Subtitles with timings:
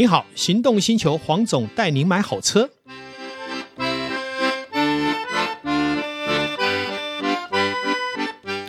[0.00, 2.70] 您好，行动星球黄总带您买好车。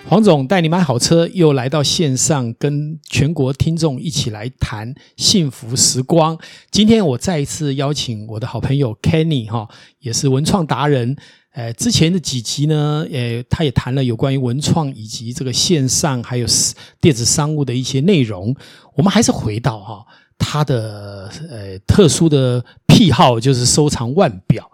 [0.09, 6.37] 黄总带你买好车，又来到线上，跟全国听众一起来谈幸福时光。
[6.69, 9.69] 今天我再一次邀请我的好朋友 Kenny 哈，
[9.99, 11.15] 也是文创达人。
[11.53, 16.47] 呃，之前的几集呢，呃，他也谈了有关于文创以及这个线上还有
[16.99, 18.53] 电子商务的一些内容。
[18.95, 20.05] 我们还是回到哈
[20.41, 24.69] 他的呃特殊的癖好，就是收藏腕表。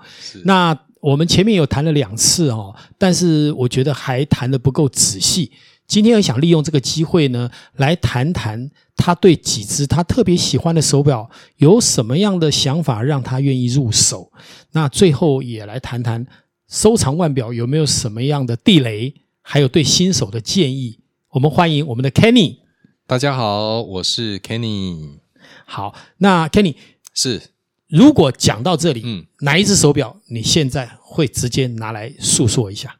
[0.45, 5.51] 那我们前面有谈了两次哦，但是我觉得还谈得不够仔细。
[5.85, 14.31] 今天我想利用这个机会呢，来谈谈他对几只他特别喜欢的手表有什么样的想法，让他愿意入手。
[14.71, 16.25] 那最后也来谈谈
[16.67, 20.99] 收藏腕表有没有什么样的地雷，还有对新手的建议。
[21.31, 22.57] 我们欢迎我们的 Kenny。
[23.05, 25.19] 大家好，我是 Kenny。
[25.67, 26.75] 好，那 Kenny
[27.13, 27.41] 是。
[27.89, 32.97] 如果讲到这里，嗯，哪一只手表你现在会直接拿来诉说一下？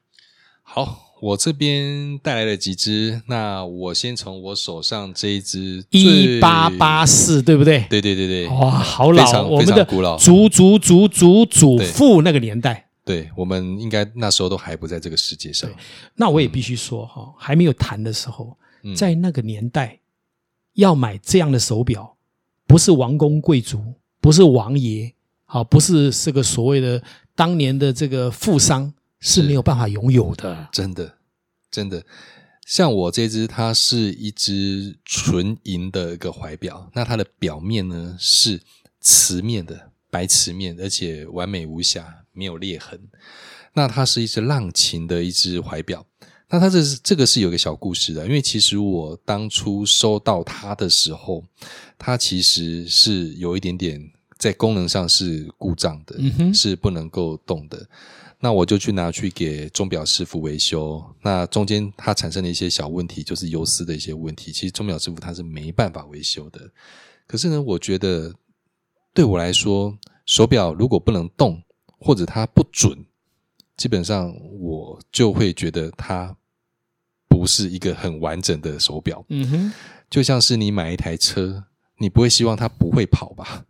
[0.64, 7.86] 好，我这边带来了几只，那我先从我手上这一只一八八四，对不对？
[7.90, 15.70] 对对对对，哇，好老，非常我们的古老，祖祖祖祖祖父那个年代，对，我们应该那时候都还不在这个世界上。
[16.16, 18.58] 那我也必须说哈、嗯，还没有谈的时候，
[18.96, 20.00] 在那个年代
[20.76, 22.17] 要买这样的手表，
[22.68, 23.82] 不是王公贵族。
[24.20, 25.14] 不是王爷，
[25.46, 27.02] 好，不是这个所谓的
[27.34, 30.68] 当年的这个富商是没有办法拥有的。
[30.74, 31.18] 真的，
[31.72, 32.04] 真的，
[32.66, 38.60] 像我这只，它是一只纯银的一个怀表，那它的表面呢是
[39.00, 43.00] 瓷面的白瓷面，而且完美无瑕，没有裂痕。
[43.74, 46.06] 那它是一只浪琴的一只怀表。
[46.50, 51.44] 那它这是这个是有个小故事的，因为其实我当初收到它的时候，
[51.98, 54.12] 它其实是有一点点。
[54.40, 57.90] 在功能上是故障的，嗯，是不能够动的。
[58.40, 61.04] 那我就去拿去给钟表师傅维修。
[61.24, 64.52] 那中间它产生了一些小问题，就是游丝的一些问题。
[64.52, 66.72] 其实钟表师傅他是没办法维修的。
[67.26, 68.32] 可是呢，我觉得
[69.12, 69.98] 对我来说，
[70.28, 71.60] 手表如果不能动
[72.00, 73.08] 或者它不准，
[73.78, 76.36] 基本上我就会觉得它
[77.30, 79.24] 不是一个很完整的手表。
[79.30, 79.74] 嗯哼，
[80.10, 81.64] 就像是你买一台车。
[82.00, 83.66] 你不会希望它不会跑吧？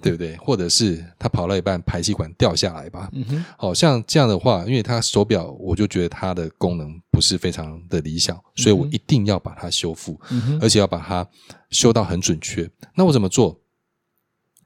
[0.00, 0.34] 对不对？
[0.38, 3.10] 或者是它跑到一半排气管掉下来吧？
[3.58, 10.18] 好像这样的话，因为它手表，我就觉得它的功能不是非常的理想，所以我一定要把它修复，
[10.58, 11.28] 而且要把它
[11.68, 12.66] 修到很准确。
[12.94, 13.60] 那我怎么做？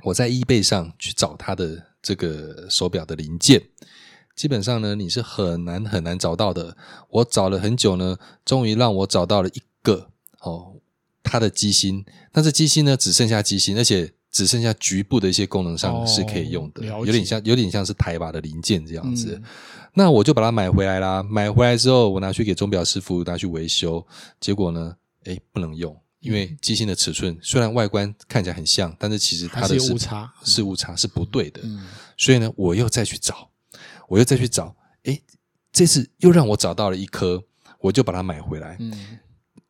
[0.05, 3.61] 我在 eBay 上去找它的这个手表的零件，
[4.37, 6.77] 基本上呢，你是很难很难找到的。
[7.11, 10.11] 我找了很久呢，终于让我找到了一个
[10.41, 10.75] 哦。
[11.23, 19.35] 它的机芯，但是机芯呢，只剩下机芯，而且只剩下局部的一些功能上是可以用的，哦、有点像有点像是台把的零件这样子。
[19.37, 19.43] 嗯、
[19.93, 21.23] 那我就把它买回来啦。
[21.23, 24.05] 买回来之后，我拿去给钟表师傅拿去维修，
[24.41, 31.61] 结果呢，诶，不能用，因为机芯的尺寸虽然外观看起来很像，但是其实它的是误差，是误差是不对的。
[31.65, 31.87] 嗯。
[32.17, 33.50] 所以呢，我又再去找，
[34.11, 35.23] 我又再去找，诶，
[35.71, 37.41] 这次又让我找到了一颗，
[37.79, 38.77] 我就把它买回来。
[38.81, 38.93] 嗯。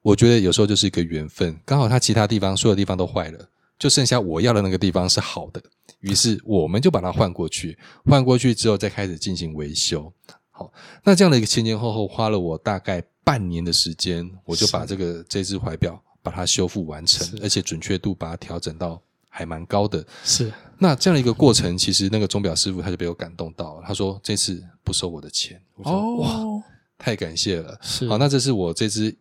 [0.01, 5.63] 我觉得有时候就是一个缘分，刚好它其他地方所有地方都坏了，就剩下我要的那个地方是好的，
[6.01, 10.11] 于是我们就把它换过去，换过去之后再开始进行维修。
[10.51, 10.73] 好，
[11.05, 20.03] 那这样的一个前前后后花了我大概半年的时间，我就把这个这只怀表把它修复完成，而且准确度把它调整到还蛮高的。
[20.25, 20.51] 是，
[20.81, 25.63] 那这样的一个过程，其实那个钟表师傅他就被我感动到了，他说这次不收我的钱。
[25.77, 26.65] 我说，哦，哇，
[26.99, 27.79] 太感谢了。
[27.81, 29.17] 是，好，那这是我这只。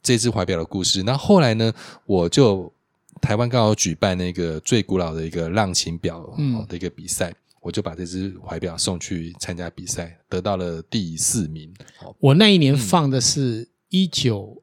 [0.00, 1.02] 这只怀表的故事。
[1.02, 1.72] 那后来呢，
[2.06, 2.72] 我就
[3.20, 6.24] 台湾刚好举办那个最古老的一个浪琴表
[6.68, 11.74] 的一个比赛，嗯，我就把这只怀表送去参加比赛，得到了第四名。
[12.20, 14.62] 我那一年放的是一九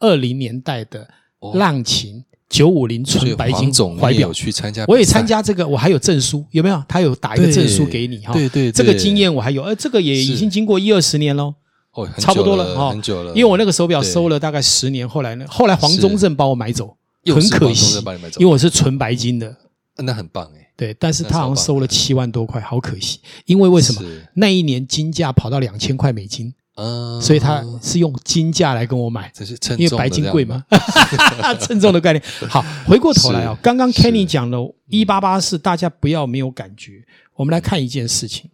[0.00, 1.08] 二零年代的
[1.54, 2.24] 浪琴
[2.54, 3.68] 九五零纯白金
[3.98, 6.80] 怀表，去参加，我也参加这个，我还有证书，有没有？
[6.86, 8.32] 他有打一个证书给你哈。
[8.32, 11.54] 对对，这个经验我还有，呃，这个也已经经过一二十年喽。
[11.94, 13.30] 哦，差不多了哈，很久了。
[13.32, 16.96] 因为我那个手表收了大概十年，后来呢，后来黄宗正帮我买走，
[17.26, 18.00] 很可惜，
[18.38, 19.56] 因为我是纯白金的，
[19.96, 20.70] 那很棒哎。
[20.76, 23.18] 对，但是他好像收了七万多块，好可惜。
[23.46, 24.00] 因为为什么？
[24.34, 30.64] 那一年金价跑到两千块美金，嗯，所以他是用金价来跟我买，这是称重，因为白金贵嘛，
[31.60, 32.22] 称重的概念。
[32.48, 37.04] 好，回过头来啊，刚刚 Kenny 讲了一八八四，大家不要没有感觉。
[37.34, 38.50] 我们来看一件事情，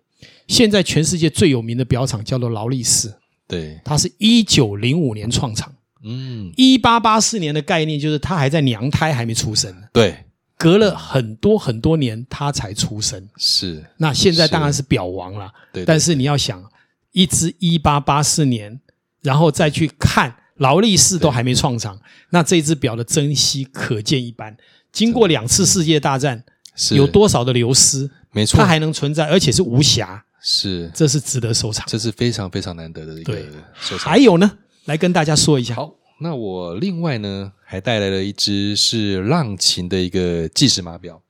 [0.46, 3.12] 现在全世界最有名的表厂叫做劳力士。
[3.46, 5.72] 对，它是一九零五年创厂，
[6.04, 9.74] 嗯，一八八四年的概念就是它还在娘胎还没出生。
[9.92, 10.16] 对，
[10.56, 13.28] 隔了很多很多年他才出生。
[13.36, 15.50] 是，那现在当然是表王了。
[15.72, 16.62] 对，但是你要想，
[17.12, 18.80] 一支一八八四年，
[19.22, 24.56] 然后再去看劳力士都还没创厂，那这只表的珍惜可见一斑。
[24.92, 26.44] 经过两次世界大战，
[26.90, 28.10] 有多少的流失？
[28.32, 30.24] 没错，它还能存在，而且是无瑕。
[30.42, 33.34] 是，这是值得收藏，这是非常非常难得的一个
[33.78, 34.10] 收藏。
[34.10, 35.74] 还有呢，来跟大家说一下。
[35.74, 41.20] 好，那我另外呢还带来了一只是浪琴的一个计时码表。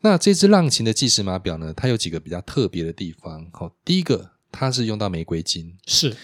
[0.00, 3.46] 那这只浪琴的计时码表呢，它有几个比较特别的地方。
[3.52, 5.76] 好，第一个，它是用到玫瑰金。
[5.86, 6.16] 是，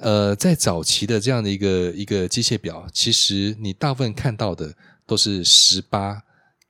[0.00, 4.74] 呃，在早期的这样的一个一个机械表，其实你大部分看到的
[5.06, 6.22] 都是十八。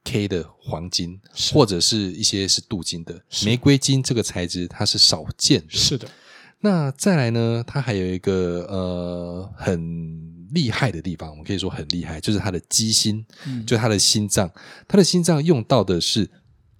[0.08, 1.20] K 的黄金，
[1.52, 5.76] 或者是一些是镀金的玫瑰金这个材质，它是少见的。
[5.76, 6.06] 是的。
[6.60, 14.48] 那再来呢，它还有一个呃很厉害的地方，我们可以说很厉害，就是它的机芯，嗯、就它的心脏，
[14.86, 16.30] 它的心脏用到的是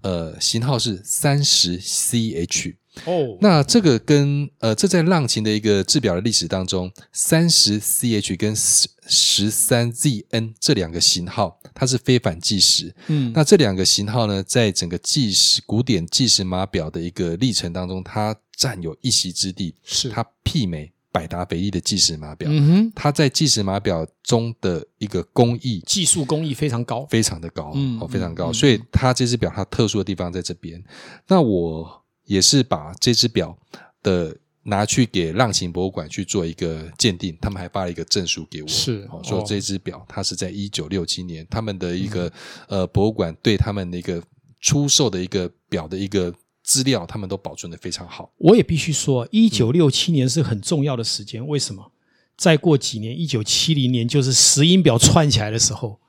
[0.03, 2.77] 呃型号是三十 CH。
[3.05, 12.95] 哦，那这个跟呃，这在浪琴的一个制表的历史当中，三十 CH 跟十三 ZN 这两个型号，它是非反计时。
[13.09, 19.75] 嗯，那这两个型号呢，在整个计时古典计时码表的一个历程当中，它占有一席之地。
[19.85, 22.49] 是，它媲美百达翡丽的计时码表。
[22.51, 28.51] 嗯哼，它在计时码表中的一个工艺，技术工艺非常高，非常的高，嗯，哦，非常高。
[28.53, 30.83] 所以它这只表它特殊的地方在这边。
[31.29, 32.03] 那我。
[32.27, 33.57] 也是把这只表
[34.03, 42.31] 的拿去给浪琴博物馆去做一个鉴定，他们还发了一个证书给我，是说这只表它是在一九六七年，他们的一个
[42.69, 44.21] 呃博物馆对他们的一个
[44.61, 46.35] 出售的一个表的一个
[46.65, 48.33] 资料，他们都保存的非常好。
[48.39, 51.93] 我也必须说，一九六七年是很重要的时间，为什么？
[52.37, 56.01] 再过几年，一九七零年就是石英表串起来的时候，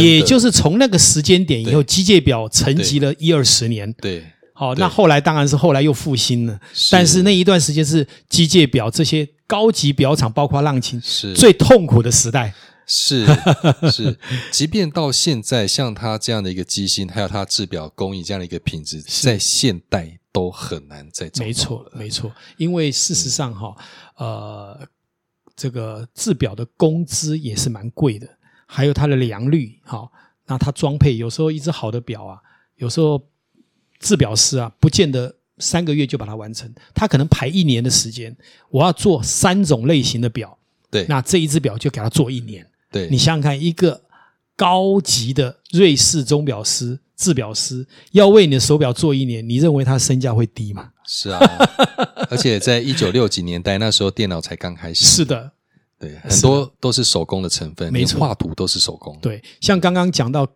[0.00, 4.24] 也就是从那个时间点以后，机械表沉寂了一二十年，对。
[4.58, 6.60] 好，那后来当然是后来又复兴了，
[6.90, 12.52] 但是那一段时间是机械表这些高级表厂，包括浪琴，是最痛苦的时代。
[12.84, 13.24] 是
[13.92, 14.18] 是，
[14.50, 21.30] 即便到现在，像它这样的一个机芯，还有它制表工艺这样的一个品质，在现代都很难再。
[21.38, 23.76] 没错，没错，因为事实上哈，
[24.16, 24.80] 呃，
[25.54, 28.26] 这个制表的工资也是蛮贵的，
[28.66, 30.10] 还有它的良率，哈，
[30.48, 32.40] 那它装配有时候一只好的表啊，
[32.74, 33.22] 有时候。
[34.00, 38.34] 制表师啊，不见得三个月就把它完成，他可能排一年的时间。
[38.70, 40.56] 我要做三种类型的表，
[40.90, 42.64] 对，那这一只表就给他做一年。
[42.90, 44.00] 对，你想想看，一个
[44.56, 50.90] 高级的瑞士钟表师、制表师要为你的手表做一年，你认为他身价会低吗？
[51.04, 51.40] 是啊，
[52.30, 55.04] 而且在一九六几年代，那时候电脑才刚开始。
[55.04, 55.50] 是的，
[55.98, 59.18] 对，很多都是手工的成分，没错，画图都是手工。
[59.20, 60.46] 对，像刚刚讲到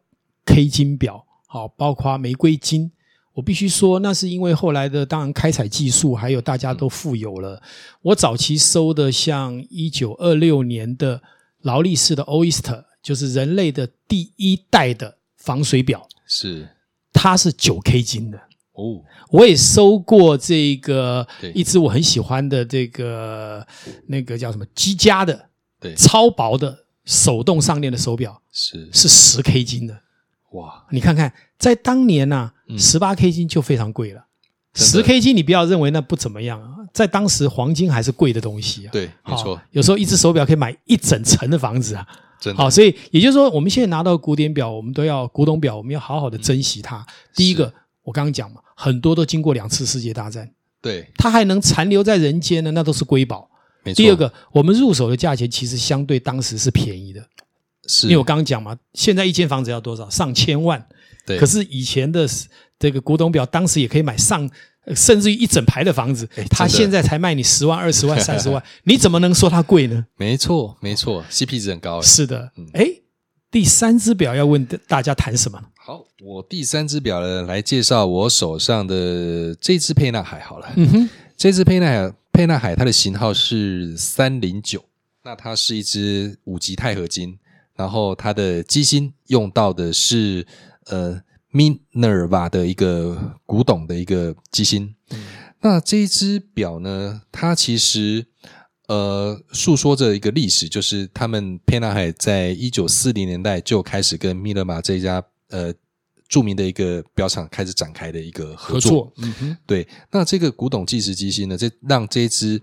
[0.47, 2.93] K 金表，好，包括玫瑰金。
[3.35, 7.63] 我必须说，那是因为后来的当然开采技术，还有大家都富有了。
[8.03, 11.23] 我早期收的像一九二六年的
[11.63, 16.69] 劳力士的 Oyster，就是人类的第一代的防水表，是
[17.13, 18.39] 它是九 K 金的
[18.73, 19.03] 哦。
[19.31, 23.67] 我也收过这个一只我很喜欢的这个
[24.09, 25.49] 那个叫什么积家的，
[25.81, 29.99] 对，超薄的手动上链的手表，是是十 K 金的。
[30.53, 34.25] 哇，你看看，在当年呐、啊，十八 K 金就非常贵了。
[34.75, 38.91] 十 K 金你不要认为那不怎么样啊，在当时黄金还是贵的东西啊。
[38.91, 39.61] 对，没错。
[39.71, 42.07] 有时候一只手表可以买一整层的房子啊。
[42.41, 42.63] 真的。
[42.63, 47.07] 好，所以也就是说，我们现在拿到古典表，我们都要古董表，我们要好好的珍惜它。
[47.35, 53.49] 第一个，我刚刚讲嘛，很多都经过两次世界大战，对，它还能残留在人间呢，那都是瑰宝。
[53.85, 53.97] 没错。
[53.97, 57.21] 第二个，我们入手的价钱其实相对当时是便宜的。
[57.87, 60.09] 是，因为我刚刚讲嘛，现在一间房子要多少？
[60.09, 60.87] 上千万。
[61.27, 61.39] 对。
[61.39, 62.27] 可是以前的
[62.79, 64.49] 这个古董表，当时也可以买上，
[64.95, 66.29] 甚至于一整排的房子。
[66.51, 70.05] 它现在才卖你十万、二十万、三十万， 你怎么能说它贵呢？
[70.17, 72.03] 没错，没错，CP 值很高。
[72.03, 72.53] 是的。
[72.75, 72.87] 哎，
[73.51, 75.61] 第三只表要问大家谈什么？
[75.77, 80.73] 好，我第三只表呢，来介绍我手上的这只沛纳海好了。
[80.77, 84.85] 嗯哼，这只沛纳海，沛纳海它的型号是三零九，
[85.25, 87.39] 那它是一只五级钛合金。
[87.83, 90.47] 然后它的机芯用到的是
[90.87, 91.21] 呃
[91.53, 94.95] Minerva 的一个古董的一个机芯。
[95.11, 95.19] 嗯、
[95.63, 98.25] 那这一只表呢，它其实
[98.87, 105.75] 呃诉说着一个历史，就是他们沛纳海在一九四零年代就开始跟 Minerva 这一家呃
[106.29, 108.91] 著名的一个表厂开始展开的一个合作。
[108.93, 109.13] 合作。
[109.17, 109.89] 嗯哼，对。
[110.13, 112.63] 那这个古董计时机芯呢，这让这一只。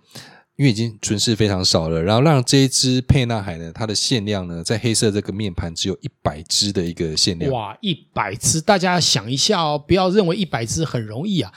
[0.60, 7.50] 因为已经存世非常少了，然后让这一支沛纳海呢，它的限量呢，在黑色这个面盘只有一百支的一个限量。
[7.50, 8.60] 哇，一百支！
[8.60, 11.50] 大家想一下哦，不要认为一百支很容易啊，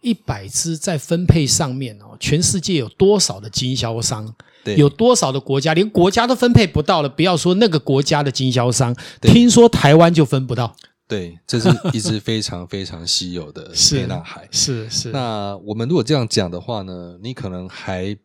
[0.00, 4.34] 一百支在分配上面哦，全世界有多少的经销商？
[4.64, 7.08] 对，有多少的国家连国家都分配不到了？
[7.10, 10.74] 不要说那个国家的经销商，听说台湾就分不到。
[11.06, 14.48] 对，这是一支非常非常稀有的 沛纳海。
[14.50, 14.98] 是是。
[15.02, 18.16] 是那我们如果这样讲的话呢，你可能还。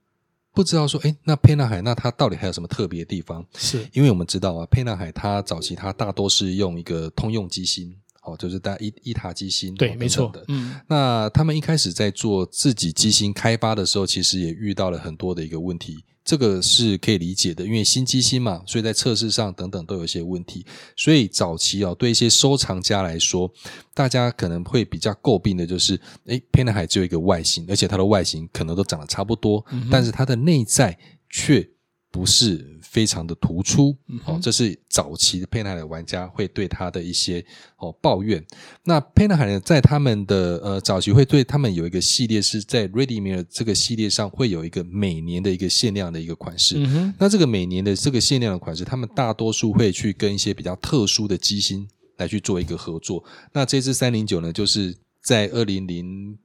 [0.53, 3.45] 不知道说，哎，那沛纳海那它到底还有什么特别的地方？
[3.55, 10.43] 是因为我们知道啊，沛纳海它早期它大多是用一个通用机芯，哦，就是大一一塔机芯，对，哦、没错的。
[10.49, 16.03] 嗯，那他们一开始在做自己机芯开发的时候，其实也遇到了很多的一个问题。
[16.23, 20.65] 这个是可以理解的，因为新机芯嘛，所以在测试上等等都有一些问题。
[20.95, 23.51] 所以早期哦，对一些收藏家来说，
[23.93, 30.97] 大家可能会比较诟病的就是，诶，沛纳海只有一个外形，而且它的外形可能都长得差不多，嗯、但是它的内在
[31.29, 31.67] 却
[32.11, 37.43] 不是非常的突出，哦，这是早期的沛纳海的玩家会对他的一些
[37.77, 38.45] 哦抱怨。
[38.83, 46.75] 那沛纳海呢，在他们的呃早期会对他们有一个系列是在 Ready m i r 这个系列上会有一个每年的一个限量的一个款式。
[46.77, 51.87] 嗯、那这个每年的这个限量的款式，他们大多数会去跟一些比较特殊的机芯
[52.17, 53.23] 来去做一个合作。
[53.53, 56.37] 那这支三零九呢，就是在二零零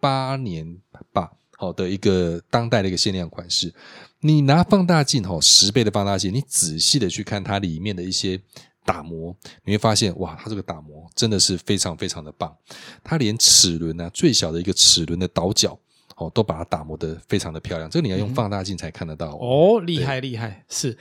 [0.00, 0.78] 八年
[1.12, 3.72] 吧，好的一个当代的一个限量款式。
[4.18, 8.40] 你拿放大镜哈，十倍的放大镜，你仔细的去看它里面的一些
[8.84, 12.52] 打磨，你会发现哇，它这个打磨真的是非常非常的棒。
[13.04, 15.78] 它连齿轮啊，最小的一个齿轮的倒角
[16.16, 17.88] 哦，都把它打磨得非常的漂亮。
[17.88, 20.64] 这个你要用放大镜才看得到哦，哦，厉害厉害！
[20.68, 20.98] 是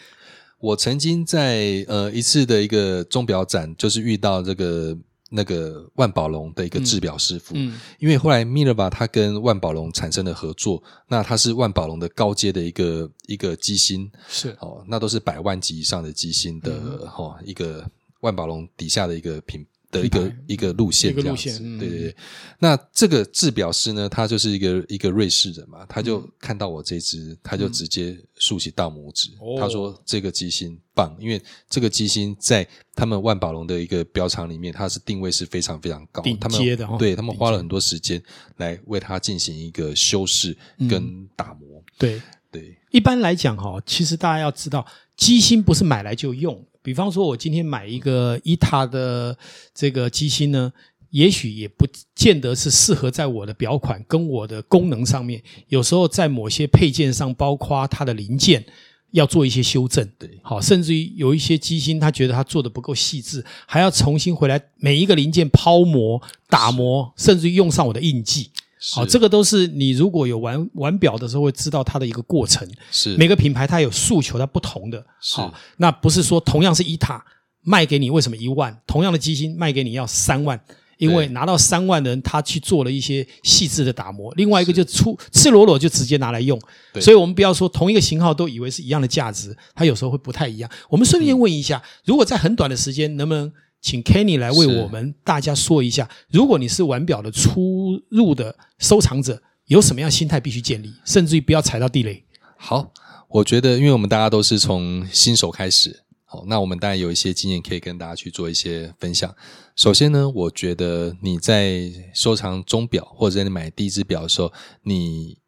[0.60, 4.96] 我曾经在呃一次的一个钟表展，就是遇到这个。
[5.34, 14.50] 那个万宝龙的一个制表师傅，嗯，嗯，因为后来 Minerva 他跟万宝龙产生了合作，那他是万宝龙的高阶的一个一个机芯，是。
[14.60, 19.66] 哦，那都是百万级以上的机芯的哈、嗯、一个万宝龙底下的一个品。
[19.92, 22.16] 的一个一个路线这样子，嗯、对对对。
[22.58, 38.22] 那这个制表师呢，他就是一个一个瑞士人嘛，他就看到我这只，嗯、他就直接竖起大拇指，嗯、他说这个机芯棒，因为这个机芯在他们万宝龙的一个表厂里面，它是定位是非常非常高，他们对他们花了很多时间
[38.58, 40.58] 来为它进行一个修饰
[40.90, 41.80] 跟打磨。
[41.80, 42.22] 嗯、对
[42.52, 44.86] 对，一般来讲哈，其实大家要知道，
[45.18, 46.66] 机芯不是买来就用。
[46.84, 49.38] 比方说，我今天买一个伊塔的
[49.74, 50.72] 这个机芯呢，
[51.12, 51.86] 也许也不
[52.16, 55.42] 见得是适合在我的表款跟我的功能上面。
[55.68, 58.66] 有时候在某些配件上，包括它的零件，
[59.12, 60.08] 要做一些修正。
[60.18, 68.50] 对，好，甚至于有一些机芯，他觉得他做的不够细致，还要重新回来每一个零件抛磨、打磨，甚至于用上我的印记。
[68.94, 72.68] 好，这个都是你如果有玩玩表的时候会知道它的一个过程。
[72.90, 75.00] 是每个品牌它有诉求，它不同的。
[75.20, 77.24] 好是，那不是说同样是一塔
[77.62, 78.76] 卖给你为什么一万？
[78.88, 80.60] 同样的机芯卖给你要三万，
[80.98, 84.34] 因为拿到三万的人他去做了一些细致的打磨。
[84.36, 86.60] 另外一个就出赤裸裸就直接拿来用。
[86.92, 90.68] 对所以我们不要说同一个型号都以为是一样的价值，它有时候会不太一样。
[90.90, 93.52] 我们顺便问一下，嗯、如果在很短的时间能不能？
[93.82, 102.24] 请 Kenny 来为我们大家说一下，如果你是玩表的初入的收藏者，有什么样心态必须建立，甚至于不要踩到地雷。
[102.58, 102.94] 好，
[103.28, 109.36] 我觉得，因为我们大家都是从新手开始，好，那我们当然有一些经验可以跟大家去做一些分享。
[109.76, 115.40] 首先呢，我觉得你在收藏钟表或者你买第一只表的时候，你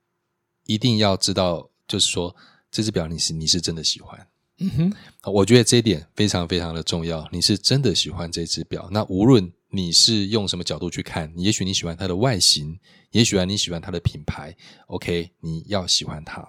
[0.66, 2.36] 一定要知道，就是说
[2.72, 4.28] 这只表你是你是真的喜欢。
[4.60, 4.94] 嗯哼，
[5.32, 7.28] 我觉得这一点非常非常的重要。
[7.32, 12.80] 你是真的喜欢这只表，那无论你是用什么角度去看，也许你喜欢它的外形，
[13.12, 14.56] 也许啊你喜欢它的品牌
[14.88, 16.48] ，OK，你要喜欢它。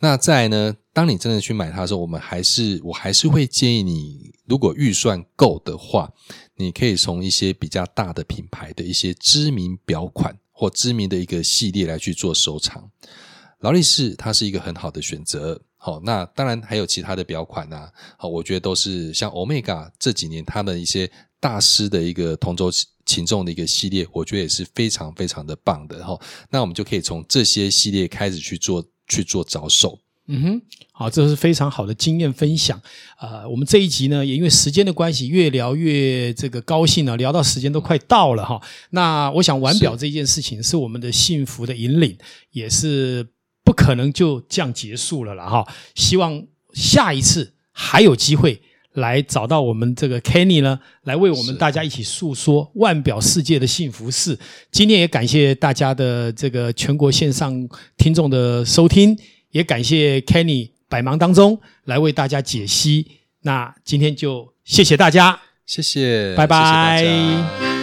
[0.00, 6.10] 那再呢，当你真的去买它的时候，我们还是我还是会建议你，如果预算够的话，
[6.56, 12.90] 你可以从一些比较大的品牌的一些知名表款或知名的一个系列来去做收藏。
[13.60, 15.60] 劳力士它是一个很好的选择。
[15.84, 17.90] 好，那当然还有其他的表款呐、啊。
[18.16, 21.10] 好，我觉得都是像 Omega 这几年他们一些
[21.40, 22.70] 大师的一个同轴
[23.04, 26.16] 擒纵的一个系列，我觉得也是非常非常的棒的哈。
[26.50, 29.98] 那我们就可以从这些系列开始去做去做着手。
[30.28, 30.62] 嗯哼，
[30.92, 32.80] 好，这是非常好的经验分享。
[33.18, 38.62] 呃，我们这一集呢，也因为时间的关系，越聊越这个高兴啊，聊到时间都快到了哈。
[38.90, 42.16] 那我想玩表这件事情是我们的幸福的引领，
[42.52, 43.26] 也是。
[43.72, 45.66] 不可能就这样结束了了哈！
[45.94, 48.60] 希望下一次还有机会
[48.92, 54.38] 来找到我们这个 Kenny 呢，来为我们大家一起诉说腕表世界的幸福事。
[54.70, 59.16] 今天也感谢大家的这个全国线上听众的收听，
[59.52, 63.06] 也感谢 Kenny 百忙当中来为大家解析。
[63.40, 67.81] 那今天就谢谢大家，谢谢，拜拜。